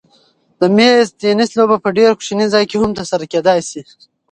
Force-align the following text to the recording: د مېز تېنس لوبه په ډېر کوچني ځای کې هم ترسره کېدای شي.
د 0.59 0.61
مېز 0.75 1.07
تېنس 1.21 1.49
لوبه 1.57 1.77
په 1.83 1.89
ډېر 1.97 2.11
کوچني 2.17 2.47
ځای 2.53 2.65
کې 2.69 2.77
هم 2.81 2.91
ترسره 2.99 3.25
کېدای 3.33 3.59
شي. 3.69 3.81